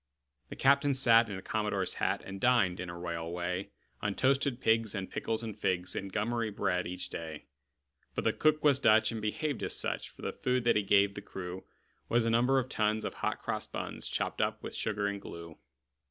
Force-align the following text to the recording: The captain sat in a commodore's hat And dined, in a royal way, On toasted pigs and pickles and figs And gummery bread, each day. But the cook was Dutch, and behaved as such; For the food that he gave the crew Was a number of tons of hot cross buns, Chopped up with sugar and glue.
The 0.49 0.55
captain 0.55 0.95
sat 0.95 1.29
in 1.29 1.37
a 1.37 1.43
commodore's 1.43 1.93
hat 1.93 2.23
And 2.25 2.41
dined, 2.41 2.79
in 2.79 2.89
a 2.89 2.97
royal 2.97 3.31
way, 3.31 3.69
On 4.01 4.15
toasted 4.15 4.59
pigs 4.59 4.95
and 4.95 5.11
pickles 5.11 5.43
and 5.43 5.55
figs 5.55 5.95
And 5.95 6.11
gummery 6.11 6.49
bread, 6.49 6.87
each 6.87 7.09
day. 7.09 7.45
But 8.15 8.23
the 8.23 8.33
cook 8.33 8.63
was 8.63 8.79
Dutch, 8.79 9.11
and 9.11 9.21
behaved 9.21 9.61
as 9.61 9.77
such; 9.77 10.09
For 10.09 10.23
the 10.23 10.33
food 10.33 10.63
that 10.63 10.75
he 10.75 10.81
gave 10.81 11.13
the 11.13 11.21
crew 11.21 11.65
Was 12.09 12.25
a 12.25 12.31
number 12.31 12.57
of 12.57 12.67
tons 12.67 13.05
of 13.05 13.13
hot 13.13 13.43
cross 13.43 13.67
buns, 13.67 14.07
Chopped 14.07 14.41
up 14.41 14.63
with 14.63 14.73
sugar 14.73 15.05
and 15.05 15.21
glue. 15.21 15.59